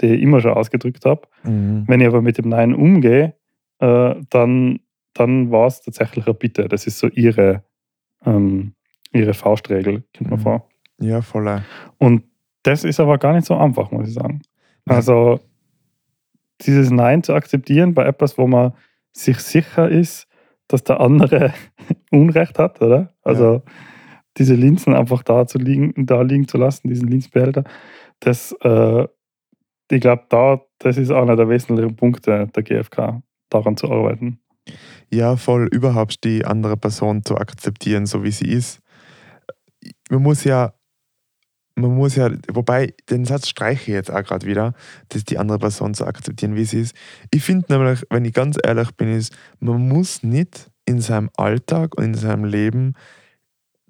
[0.00, 1.22] die ich immer schon ausgedrückt habe.
[1.44, 1.84] Mhm.
[1.86, 3.34] Wenn ich aber mit dem Nein umgehe,
[3.80, 4.80] äh, dann,
[5.14, 6.68] dann war es tatsächlich eine Bitte.
[6.68, 7.64] Das ist so ihre,
[8.24, 8.74] ähm,
[9.12, 10.40] ihre Faustregel, kommt mir Mhm.
[10.40, 10.68] vor.
[11.00, 11.62] Ja, voll.
[11.98, 12.24] Und
[12.62, 14.42] das ist aber gar nicht so einfach, muss ich sagen.
[14.86, 15.40] Also
[16.62, 18.72] dieses Nein zu akzeptieren bei etwas, wo man
[19.12, 20.28] sich sicher ist,
[20.68, 21.52] dass der andere
[22.10, 23.14] Unrecht hat, oder?
[23.22, 23.62] Also
[24.36, 27.64] diese Linsen einfach da, zu liegen, da liegen zu lassen, diesen Linsenbehälter,
[28.20, 29.06] das, äh,
[29.90, 34.40] ich glaube, da, das ist einer der wesentlichen Punkte der GfK, daran zu arbeiten.
[35.10, 38.80] Ja, voll überhaupt die andere Person zu akzeptieren, so wie sie ist.
[40.10, 40.74] Man muss ja,
[41.74, 44.74] man muss ja, wobei den Satz streiche ich jetzt auch gerade wieder,
[45.08, 46.94] dass die andere Person zu akzeptieren, wie sie ist.
[47.30, 51.96] Ich finde nämlich, wenn ich ganz ehrlich bin, ist, man muss nicht in seinem Alltag
[51.96, 52.94] und in seinem Leben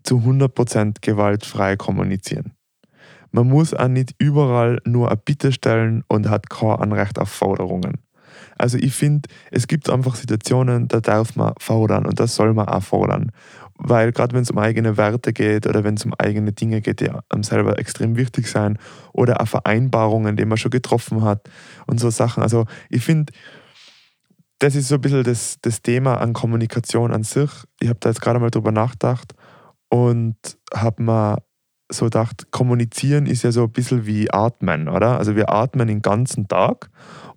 [0.03, 2.53] zu 100% gewaltfrei kommunizieren.
[3.33, 7.99] Man muss auch nicht überall nur eine Bitte stellen und hat kein Anrecht auf Forderungen.
[8.61, 12.69] Also ich finde, es gibt einfach Situationen, da darf man fordern und das soll man
[12.69, 13.33] auch fordern.
[13.79, 17.01] Weil gerade wenn es um eigene Werte geht oder wenn es um eigene Dinge geht,
[17.01, 18.79] die einem selber extrem wichtig sein
[19.15, 21.49] oder auch Vereinbarungen, die man schon getroffen hat
[21.87, 22.43] und so Sachen.
[22.43, 23.33] Also ich finde,
[24.59, 27.51] das ist so ein bisschen das, das Thema an Kommunikation an sich.
[27.81, 29.33] Ich habe da jetzt gerade mal drüber nachgedacht
[29.89, 30.37] und
[30.75, 31.39] habe mir
[31.91, 35.17] so gedacht, kommunizieren ist ja so ein bisschen wie atmen, oder?
[35.17, 36.91] Also wir atmen den ganzen Tag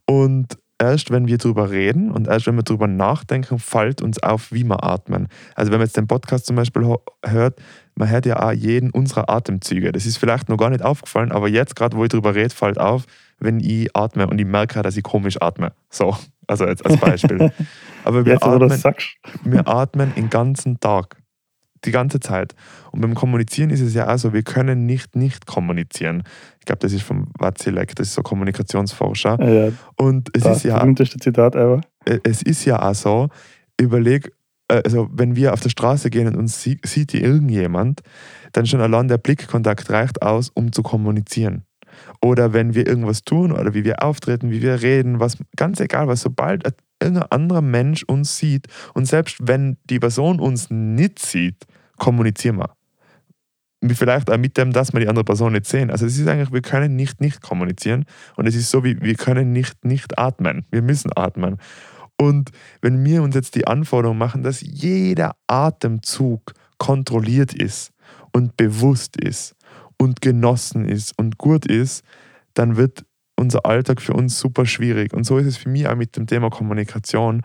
[0.06, 4.52] und erst wenn wir darüber reden und erst wenn wir darüber nachdenken, fällt uns auf,
[4.52, 5.28] wie wir atmen.
[5.56, 6.84] Also wenn man jetzt den Podcast zum Beispiel
[7.26, 7.62] hört,
[7.96, 9.92] man hört ja auch jeden unserer Atemzüge.
[9.92, 12.80] Das ist vielleicht noch gar nicht aufgefallen, aber jetzt gerade, wo ich darüber rede, fällt
[12.80, 13.06] auf,
[13.40, 15.74] wenn ich atme und ich merke, dass ich komisch atme.
[15.90, 16.16] So,
[16.48, 17.52] also jetzt als Beispiel.
[18.04, 18.84] Aber wir, Jetzt, atmen,
[19.46, 21.16] wir atmen den ganzen Tag.
[21.86, 22.56] Die ganze Zeit.
[22.92, 26.24] Und beim Kommunizieren ist es ja auch so, wir können nicht nicht kommunizieren.
[26.60, 29.38] Ich glaube, das ist vom Watzilek, das ist so Kommunikationsforscher.
[29.42, 31.82] Ja, ja, Und es das ist ja berühmteste Zitat ever.
[32.06, 33.30] äh, es ist ja auch so,
[33.80, 34.32] überleg,
[34.70, 38.02] äh, also wenn wir auf der Straße gehen und uns sie, sieht irgendjemand,
[38.54, 41.64] dann schon allein der Blickkontakt reicht aus, um zu kommunizieren.
[42.22, 46.08] Oder wenn wir irgendwas tun oder wie wir auftreten, wie wir reden, was ganz egal
[46.08, 51.20] was, sobald ein- irgendein anderer Mensch uns sieht und selbst wenn die Person uns nicht
[51.20, 51.66] sieht,
[52.04, 52.76] kommunizieren wir.
[53.96, 55.90] Vielleicht auch mit dem, dass wir die andere Person nicht sehen.
[55.90, 59.16] Also es ist eigentlich, wir können nicht nicht kommunizieren und es ist so wie, wir
[59.16, 60.66] können nicht nicht atmen.
[60.70, 61.58] Wir müssen atmen.
[62.20, 67.94] Und wenn wir uns jetzt die Anforderung machen, dass jeder Atemzug kontrolliert ist
[68.34, 69.56] und bewusst ist
[69.98, 72.04] und genossen ist und gut ist,
[72.54, 73.06] dann wird
[73.38, 75.14] unser Alltag für uns super schwierig.
[75.14, 77.42] Und so ist es für mich auch mit dem Thema Kommunikation.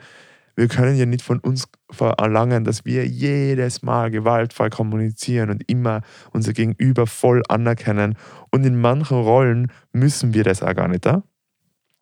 [0.57, 6.03] Wir können ja nicht von uns verlangen, dass wir jedes Mal gewaltfrei kommunizieren und immer
[6.33, 8.15] unser Gegenüber voll anerkennen.
[8.51, 11.07] Und in manchen Rollen müssen wir das auch gar nicht.
[11.07, 11.23] Da?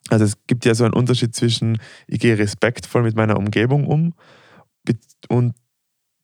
[0.09, 4.15] Also es gibt ja so einen Unterschied zwischen, ich gehe respektvoll mit meiner Umgebung um
[5.29, 5.55] und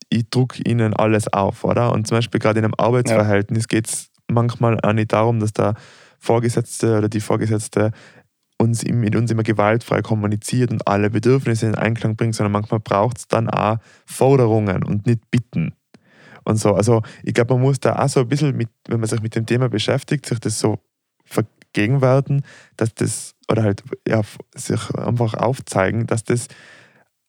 [0.08, 1.92] ich drucke ihnen alles auf, oder?
[1.92, 5.74] Und zum Beispiel gerade in einem Arbeitsverhältnis geht es manchmal auch nicht darum, dass der
[6.18, 7.90] Vorgesetzte oder die Vorgesetzte
[8.58, 13.18] uns mit uns immer gewaltfrei kommuniziert und alle Bedürfnisse in Einklang bringt, sondern manchmal braucht
[13.18, 15.74] es dann auch Forderungen und nicht Bitten.
[16.44, 19.08] Und so, also ich glaube, man muss da auch so ein bisschen, mit, wenn man
[19.08, 20.78] sich mit dem Thema beschäftigt, sich das so
[21.24, 22.42] vergegenwärten,
[22.76, 24.22] dass das, oder halt ja,
[24.54, 26.48] sich einfach aufzeigen, dass das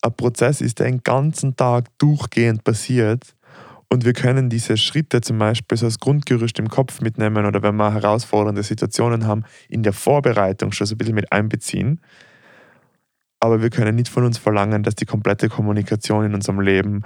[0.01, 3.35] ein Prozess ist, der den ganzen Tag durchgehend passiert.
[3.93, 7.75] Und wir können diese Schritte zum Beispiel so als Grundgerüst im Kopf mitnehmen oder wenn
[7.75, 12.01] wir herausfordernde Situationen haben, in der Vorbereitung schon so ein bisschen mit einbeziehen.
[13.39, 17.03] Aber wir können nicht von uns verlangen, dass die komplette Kommunikation in unserem Leben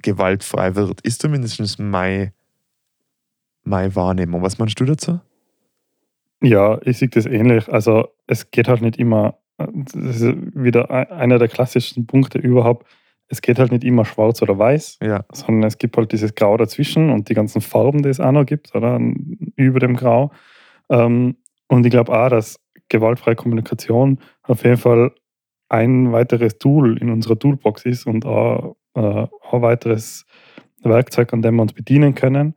[0.00, 1.00] gewaltfrei wird.
[1.00, 2.32] Ist zumindest meine,
[3.64, 4.40] meine Wahrnehmung.
[4.40, 5.18] Was meinst du dazu?
[6.40, 7.68] Ja, ich sehe das ähnlich.
[7.68, 12.86] Also es geht halt nicht immer, das ist wieder ein- einer der klassischsten Punkte überhaupt,
[13.28, 16.56] es geht halt nicht immer schwarz oder weiß, Ja, sondern es gibt halt dieses Grau
[16.56, 18.98] dazwischen und die ganzen Farben, die es auch noch gibt, oder
[19.56, 20.32] über dem Grau.
[20.88, 21.36] Ähm,
[21.68, 25.12] Und ich glaube auch, dass gewaltfreie Kommunikation auf jeden Fall
[25.68, 30.24] ein weiteres Tool in unserer Toolbox ist und auch äh, ein weiteres
[30.82, 32.54] Werkzeug, an dem wir uns bedienen können.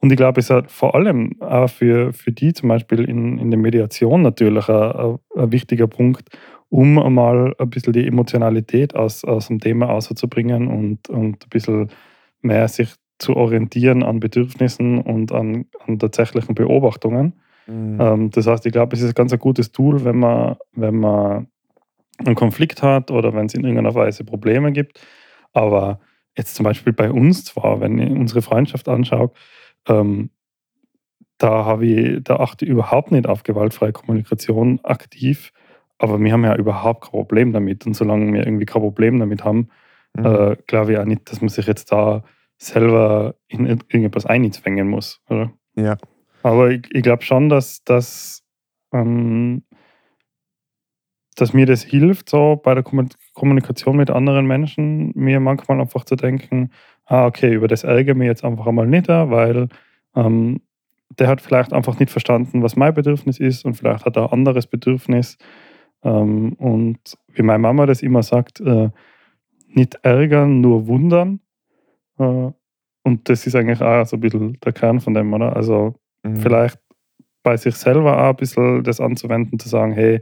[0.00, 3.38] Und ich glaube, es ist halt vor allem auch für, für die zum Beispiel in,
[3.38, 6.28] in der Mediation natürlich ein, ein wichtiger Punkt,
[6.68, 11.90] um einmal ein bisschen die Emotionalität aus, aus dem Thema auszubringen und, und ein bisschen
[12.40, 17.34] mehr sich zu orientieren an Bedürfnissen und an, an tatsächlichen Beobachtungen.
[17.66, 17.98] Mhm.
[18.00, 20.96] Ähm, das heißt, ich glaube, es ist ein ganz ein gutes Tool, wenn man, wenn
[20.96, 21.48] man
[22.18, 25.00] einen Konflikt hat oder wenn es in irgendeiner Weise Probleme gibt.
[25.52, 26.00] Aber
[26.36, 29.30] jetzt zum Beispiel bei uns zwar, wenn ich unsere Freundschaft anschaue,
[29.88, 30.30] ähm,
[31.38, 35.52] da, habe ich, da achte ich überhaupt nicht auf gewaltfreie Kommunikation aktiv.
[36.04, 37.86] Aber wir haben ja überhaupt kein Problem damit.
[37.86, 39.68] Und solange wir irgendwie kein Problem damit haben,
[40.16, 40.26] Mhm.
[40.26, 42.22] äh, glaube ich auch nicht, dass man sich jetzt da
[42.56, 45.20] selber in irgendetwas einzwängen muss.
[45.28, 45.50] Oder?
[45.74, 45.96] Ja.
[46.44, 48.44] Aber ich, ich glaube schon, dass, dass,
[48.92, 49.64] ähm,
[51.36, 56.04] dass mir das hilft, so bei der Kommu- Kommunikation mit anderen Menschen, mir manchmal einfach
[56.04, 56.70] zu denken,
[57.06, 59.68] ah, okay, über das ärgere mich jetzt einfach einmal nicht, weil
[60.14, 60.60] ähm,
[61.18, 64.32] der hat vielleicht einfach nicht verstanden, was mein Bedürfnis ist und vielleicht hat er ein
[64.32, 65.38] anderes Bedürfnis.
[66.04, 66.98] Ähm, und
[67.34, 68.90] wie meine Mama das immer sagt, äh,
[69.68, 71.40] nicht ärgern, nur wundern.
[72.18, 72.50] Äh,
[73.04, 75.56] und das ist eigentlich auch so ein bisschen der Kern von dem, oder?
[75.56, 76.36] Also Mhm.
[76.36, 76.80] vielleicht
[77.42, 80.20] bei sich selber auch ein bisschen das anzuwenden, zu sagen, hey,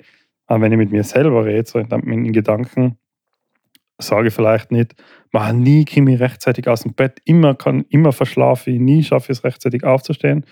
[0.49, 2.99] wenn ich mit mir selber rede, so in, in Gedanken,
[4.01, 4.95] sage ich vielleicht nicht,
[5.33, 9.33] "Ma, nie komme ich rechtzeitig aus dem Bett, immer, kann, immer verschlafe ich, nie schaffe
[9.33, 10.45] ich es rechtzeitig aufzustehen,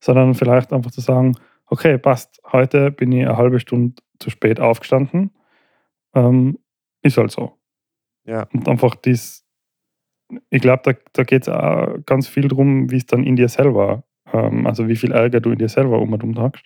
[0.00, 1.34] sondern vielleicht einfach zu sagen,
[1.66, 5.30] okay, passt, heute bin ich eine halbe Stunde zu spät aufgestanden,
[6.14, 6.58] ähm,
[7.02, 7.58] ist halt so.
[8.24, 8.48] Ja.
[8.52, 9.44] Und einfach das,
[10.50, 13.48] ich glaube, da, da geht es auch ganz viel darum, wie es dann in dir
[13.48, 16.64] selber, ähm, also wie viel Ärger du in dir selber um und um tagst.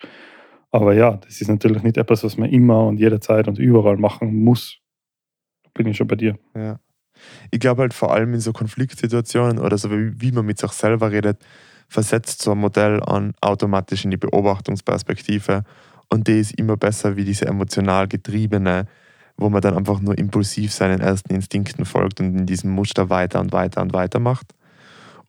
[0.71, 4.35] Aber ja, das ist natürlich nicht etwas, was man immer und jederzeit und überall machen
[4.43, 4.79] muss.
[5.63, 6.37] Da bin ich schon bei dir.
[6.55, 6.79] Ja.
[7.51, 10.71] Ich glaube halt vor allem in so Konfliktsituationen oder so, wie, wie man mit sich
[10.71, 11.43] selber redet,
[11.87, 15.63] versetzt so ein Modell an automatisch in die Beobachtungsperspektive.
[16.09, 18.85] Und die ist immer besser wie diese emotional getriebene,
[19.37, 23.39] wo man dann einfach nur impulsiv seinen ersten Instinkten folgt und in diesem Muster weiter
[23.39, 24.53] und weiter und weiter macht.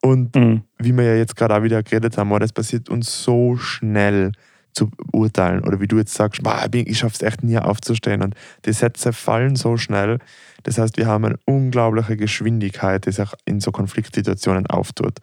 [0.03, 0.63] Und Mhm.
[0.79, 4.33] wie wir ja jetzt gerade auch wieder geredet haben, das passiert uns so schnell
[4.73, 5.63] zu urteilen.
[5.65, 8.23] Oder wie du jetzt sagst, "Boah, ich bin- ich schaffe es echt nie aufzustehen.
[8.23, 10.19] Und die Sätze fallen so schnell.
[10.63, 15.19] Das heißt, wir haben eine unglaubliche Geschwindigkeit, die sich in so Konfliktsituationen auftut.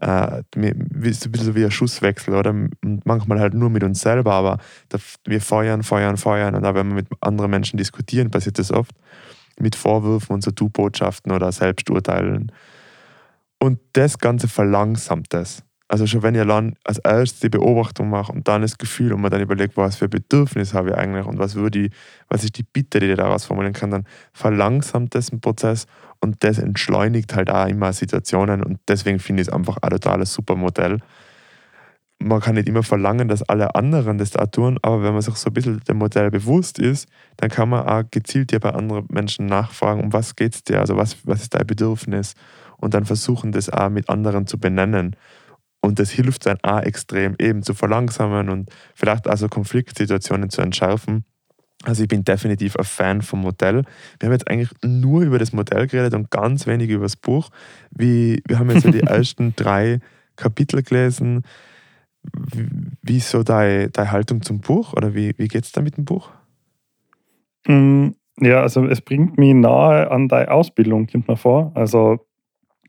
[0.00, 0.42] Äh,
[1.02, 2.54] ist ein bisschen wie ein Schusswechsel, oder?
[3.04, 4.58] Manchmal halt nur mit uns selber, aber
[5.24, 6.54] wir feuern, feuern, feuern.
[6.54, 8.94] Und auch wenn wir mit anderen Menschen diskutieren, passiert das oft
[9.58, 12.52] mit Vorwürfen und so Du-Botschaften oder Selbsturteilen.
[13.58, 15.62] Und das Ganze verlangsamt das.
[15.88, 19.20] Also schon wenn ihr dann als erstes die Beobachtung macht und dann das Gefühl und
[19.20, 21.92] man dann überlegt, was für Bedürfnis habe ich eigentlich und was würde ich,
[22.28, 25.86] was ist die Bitte, die ich daraus formulieren kann, dann verlangsamt das den Prozess
[26.20, 30.32] und das entschleunigt halt auch immer Situationen und deswegen finde ich es einfach ein totales
[30.34, 30.98] super Modell.
[32.18, 35.34] Man kann nicht immer verlangen, dass alle anderen das da tun, aber wenn man sich
[35.36, 39.06] so ein bisschen dem Modell bewusst ist, dann kann man auch gezielt ja bei anderen
[39.10, 42.34] Menschen nachfragen, um was geht es dir, also was, was ist dein Bedürfnis
[42.78, 45.14] und dann versuchen, das auch mit anderen zu benennen.
[45.86, 51.24] Und das hilft dann auch extrem, eben zu verlangsamen und vielleicht also Konfliktsituationen zu entschärfen.
[51.84, 53.84] Also ich bin definitiv ein Fan vom Modell.
[54.18, 57.50] Wir haben jetzt eigentlich nur über das Modell geredet und ganz wenig über das Buch.
[57.90, 60.00] Wie, wir haben jetzt so die ersten drei
[60.34, 61.42] Kapitel gelesen.
[62.32, 62.66] Wie,
[63.02, 65.96] wie ist so deine, deine Haltung zum Buch oder wie, wie geht es da mit
[65.96, 66.30] dem Buch?
[67.68, 68.08] Mm,
[68.40, 71.70] Ja, also es bringt mich nahe an deine Ausbildung, kommt mir vor.
[71.74, 72.26] Also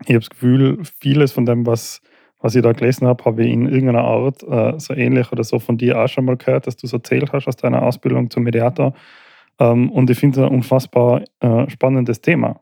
[0.01, 2.01] ich habe das Gefühl, vieles von dem, was,
[2.39, 5.59] was ich da gelesen habe, habe ich in irgendeiner Art äh, so ähnlich oder so
[5.59, 8.43] von dir auch schon mal gehört, dass du es erzählt hast aus deiner Ausbildung zum
[8.43, 8.93] Mediator.
[9.59, 12.61] Ähm, und ich finde es ein unfassbar äh, spannendes Thema.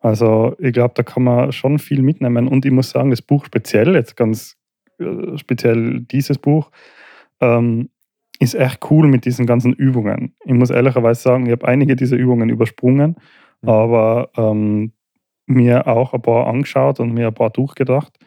[0.00, 2.46] Also ich glaube, da kann man schon viel mitnehmen.
[2.46, 4.56] Und ich muss sagen, das Buch speziell, jetzt ganz
[5.00, 6.70] äh, speziell dieses Buch,
[7.40, 7.88] ähm,
[8.38, 10.36] ist echt cool mit diesen ganzen Übungen.
[10.44, 13.16] Ich muss ehrlicherweise sagen, ich habe einige dieser Übungen übersprungen,
[13.62, 13.68] Mhm.
[13.68, 14.92] aber ähm,
[15.46, 18.18] mir auch ein paar angeschaut und mir ein paar durchgedacht.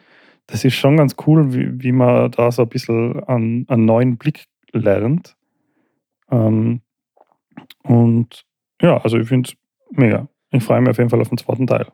[0.46, 4.16] Das ist schon ganz cool, wie, wie man da so ein bisschen an einen neuen
[4.16, 5.36] Blick lernt.
[6.30, 6.82] Ähm,
[7.82, 8.44] und
[8.80, 10.28] ja, also ich finde es mega.
[10.50, 11.86] Ich freue mich auf jeden Fall auf den zweiten Teil.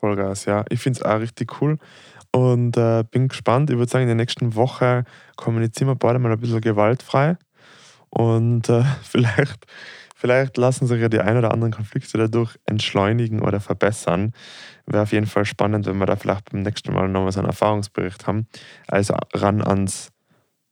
[0.00, 0.64] Vollgas, ja.
[0.68, 1.78] Ich finde es auch richtig cool
[2.32, 3.70] und äh, bin gespannt.
[3.70, 5.04] Ich würde sagen, in der nächsten Woche
[5.36, 7.36] kommunizieren wir beide mal ein bisschen gewaltfrei
[8.10, 9.66] und äh, vielleicht,
[10.22, 14.32] vielleicht lassen sich ja die ein oder anderen Konflikte dadurch entschleunigen oder verbessern.
[14.86, 17.48] Wäre auf jeden Fall spannend, wenn wir da vielleicht beim nächsten Mal nochmal so einen
[17.48, 18.46] Erfahrungsbericht haben.
[18.86, 20.12] Also ran ans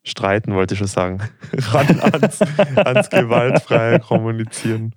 [0.05, 1.19] Streiten, wollte ich schon sagen.
[1.73, 2.41] ran ans,
[2.77, 4.95] ans gewaltfreie Kommunizieren.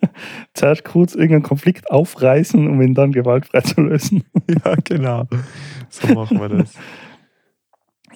[0.54, 4.24] Zuerst kurz irgendeinen Konflikt aufreißen, um ihn dann gewaltfrei zu lösen.
[4.64, 5.28] Ja, genau.
[5.90, 6.72] So machen wir das.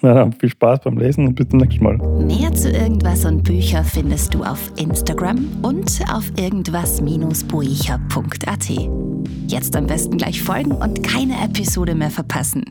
[0.01, 1.97] Na dann, viel Spaß beim Lesen und bis zum nächsten Mal.
[1.97, 8.69] Mehr zu irgendwas und Bücher findest du auf Instagram und auf irgendwas-buecher.at.
[9.47, 12.63] Jetzt am besten gleich folgen und keine Episode mehr verpassen.